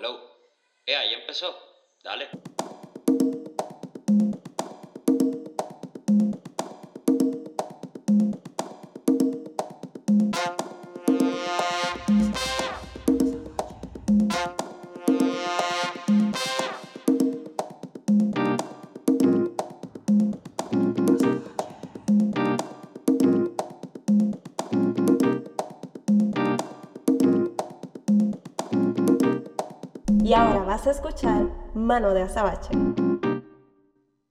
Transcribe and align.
Hello. 0.00 0.18
Eh, 0.86 0.96
ahí 0.96 1.12
empezó. 1.12 1.54
Dale. 2.02 2.30
Y 30.30 30.32
ahora 30.32 30.62
vas 30.62 30.86
a 30.86 30.92
escuchar 30.92 31.50
Mano 31.74 32.14
de 32.14 32.22
Azabache. 32.22 32.70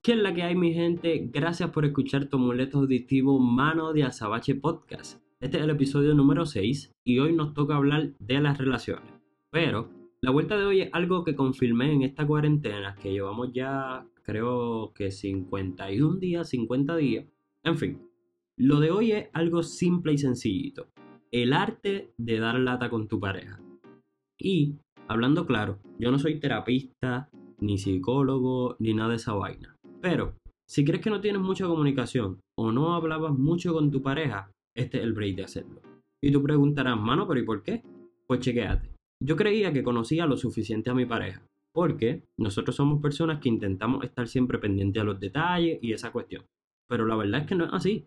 ¿Qué 0.01 0.13
es 0.13 0.17
la 0.17 0.33
que 0.33 0.43
hay, 0.43 0.55
mi 0.55 0.73
gente? 0.73 1.29
Gracias 1.29 1.71
por 1.71 1.83
escuchar 1.83 2.27
tu 2.27 2.37
amuleto 2.37 2.77
auditivo 2.77 3.37
Mano 3.37 3.91
de 3.91 4.03
Azabache 4.03 4.55
Podcast. 4.55 5.21
Este 5.41 5.57
es 5.57 5.63
el 5.65 5.71
episodio 5.71 6.13
número 6.13 6.45
6 6.45 6.95
y 7.03 7.19
hoy 7.19 7.33
nos 7.33 7.53
toca 7.53 7.75
hablar 7.75 8.13
de 8.17 8.39
las 8.39 8.57
relaciones. 8.57 9.11
Pero 9.51 9.89
la 10.21 10.31
vuelta 10.31 10.57
de 10.57 10.63
hoy 10.63 10.81
es 10.83 10.89
algo 10.93 11.25
que 11.25 11.35
confirmé 11.35 11.91
en 11.91 12.03
esta 12.03 12.25
cuarentena, 12.25 12.95
que 12.95 13.11
llevamos 13.11 13.51
ya 13.51 14.07
creo 14.23 14.93
que 14.93 15.11
51 15.11 16.15
días, 16.15 16.47
50 16.47 16.95
días. 16.95 17.25
En 17.65 17.75
fin, 17.75 18.09
lo 18.55 18.79
de 18.79 18.91
hoy 18.91 19.11
es 19.11 19.27
algo 19.33 19.63
simple 19.63 20.13
y 20.13 20.17
sencillito. 20.17 20.87
El 21.29 21.51
arte 21.51 22.13
de 22.15 22.39
dar 22.39 22.57
lata 22.57 22.89
con 22.89 23.09
tu 23.09 23.19
pareja. 23.19 23.59
Y, 24.37 24.77
hablando 25.09 25.45
claro, 25.45 25.79
yo 25.97 26.11
no 26.11 26.19
soy 26.19 26.39
terapista, 26.39 27.29
ni 27.59 27.77
psicólogo, 27.77 28.75
ni 28.79 28.93
nada 28.93 29.09
de 29.09 29.15
esa 29.15 29.33
vaina. 29.33 29.75
Pero, 30.01 30.35
si 30.67 30.85
crees 30.85 31.01
que 31.01 31.09
no 31.09 31.19
tienes 31.19 31.41
mucha 31.41 31.65
comunicación 31.65 32.39
o 32.57 32.71
no 32.71 32.93
hablabas 32.93 33.37
mucho 33.37 33.73
con 33.73 33.91
tu 33.91 34.01
pareja, 34.01 34.51
este 34.75 34.99
es 34.99 35.03
el 35.03 35.13
break 35.13 35.35
de 35.35 35.43
hacerlo. 35.43 35.81
Y 36.23 36.31
tú 36.31 36.43
preguntarás, 36.43 36.97
mano, 36.97 37.27
pero 37.27 37.39
¿y 37.39 37.43
por 37.43 37.63
qué? 37.63 37.81
Pues 38.27 38.39
chequéate. 38.41 38.91
Yo 39.21 39.35
creía 39.35 39.73
que 39.73 39.83
conocía 39.83 40.27
lo 40.27 40.37
suficiente 40.37 40.91
a 40.91 40.93
mi 40.93 41.05
pareja, 41.05 41.41
porque 41.73 42.23
nosotros 42.37 42.75
somos 42.75 43.01
personas 43.01 43.39
que 43.39 43.49
intentamos 43.49 44.03
estar 44.03 44.27
siempre 44.27 44.59
pendientes 44.59 45.01
a 45.01 45.05
los 45.05 45.19
detalles 45.19 45.79
y 45.81 45.91
esa 45.91 46.11
cuestión. 46.11 46.45
Pero 46.87 47.05
la 47.05 47.15
verdad 47.15 47.41
es 47.41 47.47
que 47.47 47.55
no 47.55 47.65
es 47.65 47.73
así. 47.73 48.05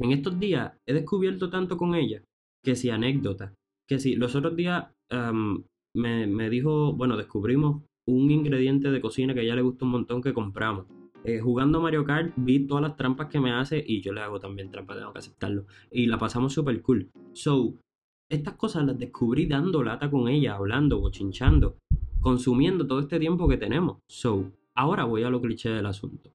En 0.00 0.12
estos 0.12 0.40
días 0.40 0.72
he 0.88 0.94
descubierto 0.94 1.50
tanto 1.50 1.76
con 1.76 1.94
ella, 1.94 2.22
que 2.64 2.74
si 2.74 2.88
anécdotas, 2.88 3.52
que 3.86 3.98
si 3.98 4.16
los 4.16 4.34
otros 4.34 4.56
días 4.56 4.90
em, 5.10 5.62
me, 5.94 6.50
dijo, 6.50 6.92
bueno, 6.92 7.16
descubrimos 7.16 7.82
un 8.06 8.30
ingrediente 8.30 8.90
de 8.90 9.00
cocina 9.00 9.34
que 9.34 9.40
a 9.40 9.42
ella 9.42 9.56
le 9.56 9.62
gusta 9.62 9.84
un 9.84 9.92
montón 9.92 10.22
que 10.22 10.32
compramos. 10.32 10.86
Eh, 11.24 11.40
jugando 11.40 11.80
Mario 11.80 12.04
Kart 12.04 12.32
vi 12.36 12.66
todas 12.66 12.82
las 12.82 12.96
trampas 12.96 13.28
que 13.28 13.40
me 13.40 13.52
hace 13.52 13.84
y 13.86 14.00
yo 14.00 14.12
le 14.12 14.22
hago 14.22 14.40
también 14.40 14.70
trampas, 14.70 14.98
tengo 14.98 15.12
que 15.12 15.18
aceptarlo. 15.18 15.66
Y 15.90 16.06
la 16.06 16.18
pasamos 16.18 16.52
súper 16.52 16.80
cool. 16.82 17.10
So, 17.32 17.74
estas 18.30 18.54
cosas 18.54 18.84
las 18.86 18.98
descubrí 18.98 19.46
dando 19.46 19.82
lata 19.82 20.10
con 20.10 20.28
ella, 20.28 20.54
hablando, 20.54 21.00
bochinchando, 21.00 21.76
consumiendo 22.20 22.86
todo 22.86 23.00
este 23.00 23.18
tiempo 23.18 23.48
que 23.48 23.58
tenemos. 23.58 23.98
So, 24.08 24.52
ahora 24.74 25.04
voy 25.04 25.24
a 25.24 25.30
lo 25.30 25.40
cliché 25.40 25.68
del 25.68 25.86
asunto. 25.86 26.30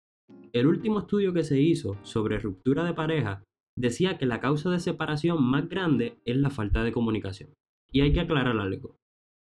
El 0.53 0.67
último 0.67 1.00
estudio 1.00 1.34
que 1.34 1.44
se 1.44 1.59
hizo 1.59 1.97
sobre 2.03 2.40
ruptura 2.40 2.86
de 2.86 2.94
pareja 2.94 3.44
decía 3.78 4.17
que 4.17 4.25
la 4.25 4.40
causa 4.40 4.69
de 4.69 4.80
separación 4.80 5.44
más 5.44 5.67
grande 5.67 6.17
es 6.25 6.38
la 6.38 6.50
falta 6.50 6.84
de 6.84 6.92
comunicación. 6.92 7.50
Y 7.92 8.02
hay 8.02 8.14
que 8.14 8.22
aclarar 8.22 8.58
algo. 8.58 8.95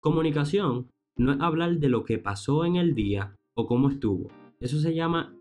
Comunicación 0.05 0.91
no 1.17 1.33
es 1.33 1.41
hablar 1.41 1.79
de 1.79 1.89
lo 1.89 2.05
que 2.05 2.19
pasó 2.19 2.67
en 2.67 2.77
el 2.77 2.95
día 2.95 3.37
o 3.57 3.67
cómo 3.67 3.89
estuvo. 3.89 4.29
Eso 4.61 4.79
se 4.79 4.95
llama 4.95 5.35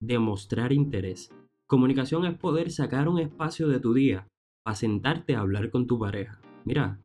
demostrar 0.00 0.72
interés. 0.72 1.32
Comunicación 1.68 2.24
es 2.24 2.36
poder 2.36 2.72
sacar 2.72 3.08
un 3.08 3.20
espacio 3.20 3.68
de 3.68 3.78
tu 3.78 3.94
día 3.94 4.26
para 4.64 4.74
sentarte 4.74 5.36
a 5.36 5.40
hablar 5.42 5.70
con 5.70 5.86
tu 5.86 6.00
pareja. 6.00 6.40
Mira, 6.64 7.00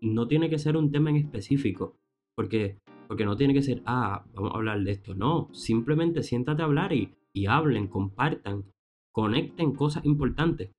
no 0.00 0.28
tiene 0.28 0.48
que 0.50 0.60
ser 0.60 0.76
un 0.76 0.92
tema 0.92 1.10
en 1.10 1.16
específico, 1.16 1.96
porque, 2.36 2.78
porque 3.08 3.24
no 3.24 3.34
tiene 3.34 3.54
que 3.54 3.62
ser, 3.62 3.82
ah, 3.84 4.24
vamos 4.32 4.52
a 4.54 4.58
hablar 4.58 4.84
de 4.84 4.92
esto. 4.92 5.16
No, 5.16 5.48
simplemente 5.52 6.22
siéntate 6.22 6.62
a 6.62 6.66
hablar 6.66 6.92
y, 6.92 7.12
y 7.34 7.46
hablen, 7.46 7.88
compartan, 7.88 8.66
conecten 9.12 9.74
cosas 9.74 10.04
importantes. 10.04 10.70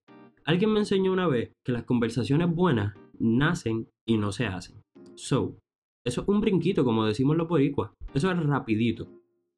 Alguien 0.45 0.71
me 0.71 0.79
enseñó 0.79 1.11
una 1.11 1.27
vez 1.27 1.51
que 1.65 1.73
las 1.73 1.83
conversaciones 1.83 2.49
buenas 2.55 2.95
nacen 3.19 3.89
y 4.07 4.17
no 4.17 4.31
se 4.31 4.45
hacen. 4.45 4.81
So, 5.15 5.57
eso 6.05 6.21
es 6.21 6.27
un 6.27 6.41
brinquito, 6.41 6.83
como 6.83 7.05
decimos 7.05 7.37
los 7.37 7.47
boricuas. 7.47 7.91
Eso 8.13 8.31
es 8.31 8.43
rapidito. 8.43 9.07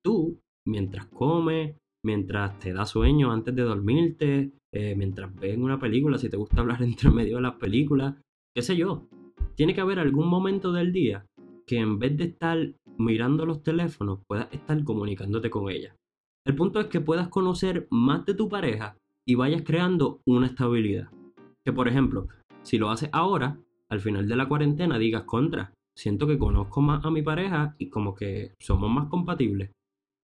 Tú, 0.03 0.39
mientras 0.67 1.07
comes, 1.07 1.75
mientras 2.03 2.57
te 2.59 2.73
da 2.73 2.85
sueño 2.85 3.31
antes 3.31 3.55
de 3.55 3.63
dormirte, 3.63 4.51
eh, 4.73 4.95
mientras 4.95 5.33
ves 5.35 5.57
una 5.57 5.79
película, 5.79 6.17
si 6.17 6.29
te 6.29 6.37
gusta 6.37 6.61
hablar 6.61 6.81
entre 6.83 7.09
medio 7.09 7.37
de 7.37 7.41
las 7.41 7.55
películas, 7.55 8.15
qué 8.55 8.61
sé 8.61 8.77
yo. 8.77 9.07
Tiene 9.55 9.73
que 9.73 9.81
haber 9.81 9.99
algún 9.99 10.27
momento 10.27 10.71
del 10.71 10.91
día 10.91 11.25
que 11.65 11.77
en 11.77 11.97
vez 11.97 12.15
de 12.17 12.25
estar 12.25 12.75
mirando 12.97 13.45
los 13.45 13.63
teléfonos, 13.63 14.19
puedas 14.27 14.47
estar 14.53 14.83
comunicándote 14.83 15.49
con 15.49 15.69
ella. 15.69 15.95
El 16.45 16.55
punto 16.55 16.79
es 16.79 16.87
que 16.87 17.01
puedas 17.01 17.27
conocer 17.29 17.87
más 17.89 18.25
de 18.25 18.35
tu 18.35 18.47
pareja 18.49 18.97
y 19.27 19.35
vayas 19.35 19.63
creando 19.63 20.21
una 20.27 20.45
estabilidad. 20.47 21.09
Que 21.65 21.73
por 21.73 21.87
ejemplo, 21.87 22.27
si 22.61 22.77
lo 22.77 22.91
haces 22.91 23.09
ahora, 23.11 23.59
al 23.89 23.99
final 23.99 24.27
de 24.27 24.35
la 24.35 24.47
cuarentena 24.47 24.99
digas 24.99 25.23
contra, 25.23 25.73
siento 25.97 26.27
que 26.27 26.37
conozco 26.37 26.81
más 26.81 27.05
a 27.05 27.11
mi 27.11 27.21
pareja 27.21 27.75
y 27.77 27.89
como 27.89 28.15
que 28.15 28.53
somos 28.59 28.89
más 28.89 29.07
compatibles. 29.07 29.71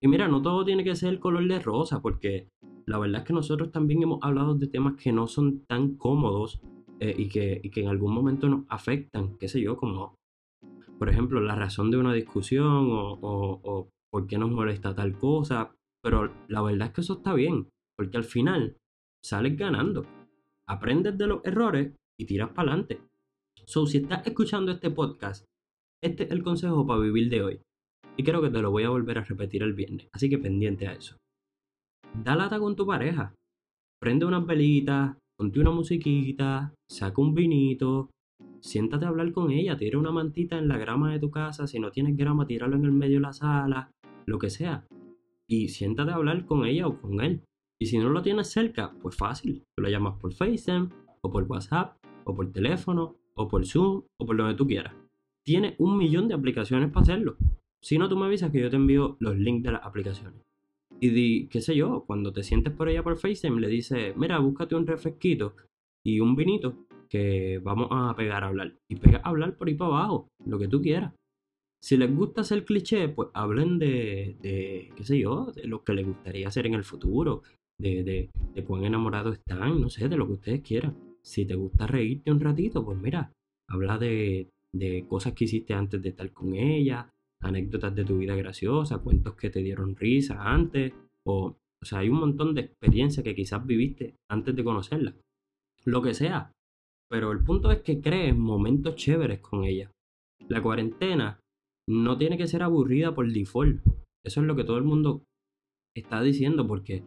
Y 0.04 0.08
mira, 0.08 0.28
no 0.28 0.42
todo 0.42 0.66
tiene 0.66 0.84
que 0.84 0.96
ser 0.96 1.20
color 1.20 1.48
de 1.48 1.60
rosa, 1.60 2.02
porque 2.02 2.50
la 2.88 2.98
verdad 2.98 3.22
es 3.22 3.28
que 3.28 3.34
nosotros 3.34 3.72
también 3.72 4.02
hemos 4.04 4.20
hablado 4.24 4.56
de 4.56 4.68
temas 4.68 4.96
que 4.96 5.12
no 5.12 5.28
son 5.28 5.64
tan 5.68 5.96
cómodos 5.96 6.60
eh, 7.00 7.14
y, 7.18 7.30
que, 7.30 7.62
y 7.64 7.70
que 7.70 7.82
en 7.82 7.88
algún 7.88 8.14
momento 8.14 8.50
nos 8.50 8.66
afectan, 8.68 9.38
qué 9.38 9.48
sé 9.48 9.62
yo, 9.62 9.78
como 9.78 10.16
por 10.98 11.10
ejemplo 11.10 11.40
la 11.40 11.56
razón 11.56 11.90
de 11.90 11.98
una 11.98 12.14
discusión 12.14 12.92
o, 12.92 13.14
o, 13.14 13.60
o 13.64 13.90
por 14.12 14.28
qué 14.28 14.38
nos 14.38 14.52
molesta 14.52 14.94
tal 14.96 15.18
cosa. 15.18 15.74
Pero 16.04 16.34
la 16.48 16.62
verdad 16.64 16.88
es 16.88 16.94
que 16.94 17.02
eso 17.02 17.14
está 17.14 17.34
bien, 17.34 17.70
porque 17.96 18.18
al 18.18 18.24
final 18.24 18.76
sales 19.24 19.56
ganando. 19.56 20.06
Aprendes 20.68 21.18
de 21.18 21.28
los 21.28 21.46
errores 21.46 21.94
y 22.20 22.26
tiras 22.26 22.50
para 22.50 22.72
adelante. 22.72 23.02
So, 23.66 23.86
si 23.86 24.00
estás 24.00 24.26
escuchando 24.26 24.72
este 24.72 24.90
podcast 24.90 25.46
este 26.04 26.24
es 26.24 26.32
el 26.32 26.44
consejo 26.44 26.86
para 26.86 27.00
vivir 27.00 27.30
de 27.30 27.44
hoy. 27.44 27.62
Y 28.18 28.24
creo 28.24 28.42
que 28.42 28.50
te 28.50 28.62
lo 28.62 28.72
voy 28.72 28.84
a 28.84 28.90
volver 28.90 29.20
a 29.20 29.24
repetir 29.24 29.64
el 29.64 29.74
viernes, 29.74 30.10
así 30.12 30.30
que 30.30 30.38
pendiente 30.38 30.88
a 30.88 30.94
eso. 30.94 31.16
Da 32.14 32.36
lata 32.36 32.60
con 32.60 32.76
tu 32.76 32.86
pareja. 32.86 33.34
Prende 34.02 34.26
unas 34.26 34.46
velitas, 34.46 35.16
ponte 35.38 35.60
una 35.60 35.72
musiquita, 35.72 36.74
saca 36.90 37.22
un 37.22 37.34
vinito, 37.34 38.10
siéntate 38.60 39.06
a 39.06 39.10
hablar 39.10 39.32
con 39.32 39.52
ella, 39.52 39.78
tira 39.78 40.00
una 40.00 40.12
mantita 40.12 40.58
en 40.58 40.68
la 40.68 40.78
grama 40.78 41.12
de 41.12 41.20
tu 41.20 41.30
casa, 41.30 41.68
si 41.68 41.80
no 41.80 41.92
tienes 41.92 42.18
grama, 42.18 42.48
tíralo 42.48 42.76
en 42.76 42.86
el 42.86 42.92
medio 42.92 43.18
de 43.18 43.22
la 43.22 43.34
sala, 43.34 43.92
lo 44.26 44.40
que 44.40 44.50
sea. 44.50 44.86
Y 45.48 45.70
siéntate 45.70 46.12
a 46.12 46.16
hablar 46.16 46.46
con 46.46 46.66
ella 46.66 46.88
o 46.88 47.00
con 47.00 47.22
él. 47.22 47.44
Y 47.80 47.86
si 47.88 47.98
no 47.98 48.10
lo 48.10 48.22
tienes 48.22 48.52
cerca, 48.52 48.94
pues 49.02 49.16
fácil. 49.16 49.64
Tú 49.76 49.84
lo 49.84 49.90
llamas 49.90 50.20
por 50.20 50.34
FaceTime, 50.34 50.90
o 51.22 51.32
por 51.32 51.44
WhatsApp, 51.44 51.98
o 52.26 52.36
por 52.36 52.52
teléfono, 52.52 53.16
o 53.36 53.48
por 53.48 53.66
Zoom, 53.66 54.04
o 54.20 54.26
por 54.26 54.38
donde 54.38 54.56
tú 54.56 54.68
quieras 54.68 55.01
tiene 55.46 55.76
un 55.80 55.98
millón 55.98 56.28
de 56.28 56.34
aplicaciones 56.34 56.90
para 56.90 57.02
hacerlo. 57.02 57.38
Si 57.84 57.98
no, 57.98 58.08
tú 58.08 58.18
me 58.18 58.26
avisas 58.26 58.52
que 58.52 58.62
yo 58.62 58.70
te 58.70 58.76
envío 58.76 59.18
los 59.20 59.38
links 59.38 59.64
de 59.64 59.72
las 59.72 59.84
aplicaciones. 59.84 60.42
Y 61.00 61.10
di, 61.10 61.48
qué 61.48 61.62
sé 61.62 61.76
yo, 61.76 62.04
cuando 62.06 62.32
te 62.32 62.44
sientes 62.44 62.74
por 62.74 62.88
ella 62.88 63.04
por 63.04 63.18
FaceTime, 63.18 63.60
le 63.60 63.68
dices, 63.68 64.16
mira, 64.16 64.38
búscate 64.38 64.76
un 64.76 64.86
refresquito 64.86 65.56
y 66.06 66.20
un 66.20 66.36
vinito 66.36 66.86
que 67.10 67.60
vamos 67.60 67.88
a 67.92 68.16
pegar 68.16 68.44
a 68.44 68.48
hablar. 68.48 68.76
Y 68.90 68.96
pega 68.98 69.20
a 69.24 69.30
hablar 69.30 69.58
por 69.58 69.68
ahí 69.68 69.74
para 69.74 69.90
abajo, 69.90 70.28
lo 70.46 70.60
que 70.60 70.68
tú 70.68 70.80
quieras. 70.82 71.14
Si 71.84 71.98
les 71.98 72.16
gusta 72.16 72.42
hacer 72.42 72.64
cliché, 72.64 73.10
pues 73.10 73.30
hablen 73.34 73.80
de, 73.80 74.38
de, 74.42 74.92
qué 74.96 75.04
sé 75.04 75.18
yo, 75.18 75.52
de 75.56 75.66
lo 75.66 75.84
que 75.84 75.94
les 75.94 76.06
gustaría 76.06 76.48
hacer 76.48 76.68
en 76.68 76.76
el 76.76 76.84
futuro, 76.84 77.42
de, 77.80 78.04
de, 78.04 78.30
de 78.54 78.64
cuán 78.64 78.86
enamorados 78.86 79.40
están, 79.40 79.82
no 79.82 79.90
sé, 79.90 80.08
de 80.08 80.18
lo 80.18 80.28
que 80.28 80.34
ustedes 80.34 80.62
quieran. 80.62 80.96
Si 81.24 81.46
te 81.46 81.56
gusta 81.56 81.88
reírte 81.88 82.32
un 82.32 82.40
ratito, 82.40 82.86
pues 82.86 83.00
mira, 83.00 83.32
habla 83.68 83.98
de, 83.98 84.50
de 84.74 85.06
cosas 85.08 85.34
que 85.34 85.46
hiciste 85.46 85.74
antes 85.74 86.02
de 86.02 86.10
estar 86.10 86.32
con 86.32 86.54
ella, 86.54 87.10
anécdotas 87.42 87.96
de 87.96 88.06
tu 88.06 88.18
vida 88.18 88.36
graciosa, 88.36 89.00
cuentos 89.00 89.36
que 89.36 89.50
te 89.50 89.62
dieron 89.62 89.96
risa 89.96 90.42
antes, 90.42 90.94
o, 91.26 91.58
o 91.82 91.86
sea, 91.86 92.00
hay 92.00 92.10
un 92.10 92.20
montón 92.20 92.54
de 92.54 92.62
experiencias 92.62 93.24
que 93.24 93.36
quizás 93.36 93.66
viviste 93.66 94.16
antes 94.30 94.56
de 94.56 94.64
conocerla. 94.64 95.16
Lo 95.86 96.02
que 96.02 96.14
sea. 96.14 96.52
Pero 97.10 97.32
el 97.32 97.44
punto 97.44 97.72
es 97.72 97.82
que 97.82 98.00
crees 98.00 98.38
momentos 98.38 98.96
chéveres 98.96 99.40
con 99.40 99.66
ella. 99.66 99.92
La 100.48 100.62
cuarentena 100.62 101.40
no 101.90 102.18
tiene 102.18 102.38
que 102.38 102.48
ser 102.48 102.64
aburrida 102.64 103.14
por 103.14 103.30
default. 103.32 103.82
Eso 104.24 104.42
es 104.42 104.48
lo 104.48 104.56
que 104.56 104.64
todo 104.64 104.78
el 104.78 104.84
mundo 104.84 105.24
está 105.96 106.22
diciendo 106.22 106.68
porque 106.68 107.04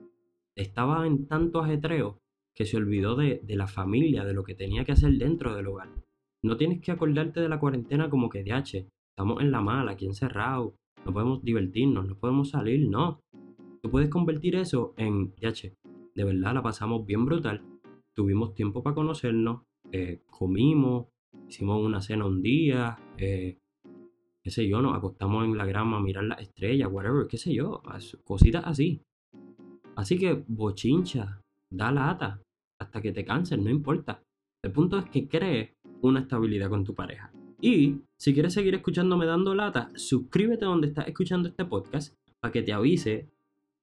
estaba 0.56 1.06
en 1.06 1.26
tanto 1.26 1.60
ajetreo 1.60 2.18
que 2.54 2.66
se 2.66 2.76
olvidó 2.76 3.16
de, 3.16 3.40
de 3.42 3.56
la 3.56 3.66
familia, 3.66 4.24
de 4.24 4.34
lo 4.34 4.44
que 4.44 4.54
tenía 4.54 4.84
que 4.84 4.92
hacer 4.92 5.12
dentro 5.12 5.54
del 5.54 5.68
hogar. 5.68 5.88
No 6.44 6.58
tienes 6.58 6.82
que 6.82 6.92
acordarte 6.92 7.40
de 7.40 7.48
la 7.48 7.58
cuarentena 7.58 8.10
como 8.10 8.28
que 8.28 8.44
de 8.44 8.52
estamos 8.52 9.40
en 9.40 9.50
la 9.50 9.62
mala, 9.62 9.92
aquí 9.92 10.04
encerrados, 10.04 10.74
no 11.06 11.12
podemos 11.14 11.42
divertirnos, 11.42 12.06
no 12.06 12.18
podemos 12.18 12.50
salir, 12.50 12.86
no. 12.86 13.18
Tú 13.82 13.90
puedes 13.90 14.10
convertir 14.10 14.54
eso 14.56 14.92
en, 14.98 15.32
che, 15.54 15.72
de 16.14 16.24
verdad 16.24 16.52
la 16.52 16.62
pasamos 16.62 17.06
bien 17.06 17.24
brutal, 17.24 17.62
tuvimos 18.14 18.54
tiempo 18.54 18.82
para 18.82 18.94
conocernos, 18.94 19.62
eh, 19.90 20.20
comimos, 20.26 21.06
hicimos 21.48 21.82
una 21.82 22.02
cena 22.02 22.26
un 22.26 22.42
día, 22.42 22.98
eh, 23.16 23.56
qué 24.42 24.50
sé 24.50 24.68
yo, 24.68 24.82
nos 24.82 24.94
acostamos 24.94 25.46
en 25.46 25.56
la 25.56 25.64
grama 25.64 25.96
a 25.96 26.02
mirar 26.02 26.24
las 26.24 26.42
estrellas, 26.42 26.90
whatever, 26.92 27.26
qué 27.26 27.38
sé 27.38 27.54
yo, 27.54 27.80
cositas 28.22 28.66
así. 28.66 29.00
Así 29.96 30.18
que 30.18 30.44
bochincha, 30.46 31.40
da 31.72 31.90
lata, 31.90 32.42
hasta 32.78 33.00
que 33.00 33.12
te 33.12 33.24
canses, 33.24 33.58
no 33.58 33.70
importa. 33.70 34.22
El 34.62 34.72
punto 34.72 34.98
es 34.98 35.06
que 35.06 35.26
crees 35.26 35.73
una 36.08 36.20
estabilidad 36.20 36.68
con 36.68 36.84
tu 36.84 36.94
pareja. 36.94 37.32
Y 37.60 38.02
si 38.18 38.34
quieres 38.34 38.52
seguir 38.52 38.74
escuchándome 38.74 39.26
dando 39.26 39.54
lata, 39.54 39.90
suscríbete 39.94 40.64
donde 40.64 40.88
estás 40.88 41.08
escuchando 41.08 41.48
este 41.48 41.64
podcast 41.64 42.14
para 42.40 42.52
que 42.52 42.62
te 42.62 42.72
avise 42.72 43.30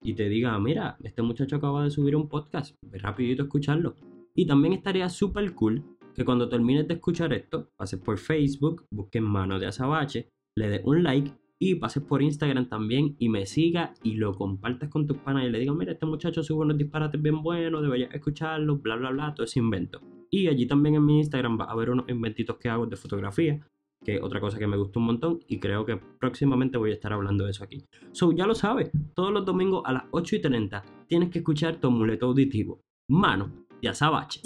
y 0.03 0.13
te 0.13 0.29
diga, 0.29 0.57
mira, 0.59 0.97
este 1.03 1.21
muchacho 1.21 1.55
acaba 1.55 1.83
de 1.83 1.91
subir 1.91 2.15
un 2.15 2.27
podcast, 2.27 2.75
ve 2.81 2.99
rapidito 2.99 3.43
a 3.43 3.45
escucharlo. 3.45 3.95
Y 4.35 4.45
también 4.45 4.73
estaría 4.73 5.09
súper 5.09 5.53
cool 5.53 5.83
que 6.15 6.25
cuando 6.25 6.49
termines 6.49 6.87
de 6.87 6.95
escuchar 6.95 7.33
esto, 7.33 7.69
pases 7.75 7.99
por 7.99 8.17
Facebook, 8.17 8.85
busques 8.91 9.21
Mano 9.21 9.59
de 9.59 9.67
Azabache, 9.67 10.29
le 10.55 10.69
des 10.69 10.81
un 10.83 11.03
like 11.03 11.31
y 11.57 11.75
pases 11.75 12.03
por 12.03 12.21
Instagram 12.21 12.67
también 12.67 13.15
y 13.19 13.29
me 13.29 13.45
sigas 13.45 13.99
y 14.03 14.15
lo 14.15 14.33
compartas 14.33 14.89
con 14.89 15.07
tus 15.07 15.17
panas 15.17 15.45
y 15.45 15.49
le 15.49 15.59
digas, 15.59 15.75
mira, 15.75 15.93
este 15.93 16.05
muchacho 16.05 16.43
sube 16.43 16.61
unos 16.61 16.77
disparates 16.77 17.21
bien 17.21 17.41
buenos, 17.41 17.81
deberías 17.81 18.13
escucharlo, 18.13 18.77
bla, 18.77 18.95
bla, 18.95 19.11
bla, 19.11 19.33
todo 19.33 19.45
ese 19.45 19.59
invento. 19.59 20.01
Y 20.33 20.47
allí 20.47 20.65
también 20.65 20.95
en 20.95 21.05
mi 21.05 21.17
Instagram 21.17 21.59
va 21.59 21.65
a 21.65 21.71
haber 21.71 21.89
unos 21.89 22.07
inventitos 22.07 22.57
que 22.57 22.69
hago 22.69 22.85
de 22.85 22.95
fotografía, 22.95 23.59
que 24.03 24.15
es 24.15 24.23
otra 24.23 24.39
cosa 24.39 24.57
que 24.57 24.65
me 24.65 24.77
gusta 24.77 24.99
un 24.99 25.05
montón 25.05 25.39
y 25.47 25.59
creo 25.59 25.85
que 25.85 25.97
próximamente 25.97 26.77
voy 26.77 26.91
a 26.91 26.93
estar 26.93 27.11
hablando 27.11 27.45
de 27.45 27.51
eso 27.51 27.63
aquí. 27.63 27.83
So, 28.13 28.31
ya 28.31 28.47
lo 28.47 28.55
sabes, 28.55 28.91
todos 29.13 29.31
los 29.31 29.45
domingos 29.45 29.83
a 29.85 29.91
las 29.91 30.03
8 30.11 30.37
y 30.37 30.41
30 30.41 30.83
tienes 31.07 31.29
que 31.29 31.39
escuchar 31.39 31.81
tu 31.81 31.87
amuleto 31.87 32.27
auditivo. 32.27 32.81
Mano, 33.09 33.65
ya 33.81 33.93
sabache. 33.93 34.41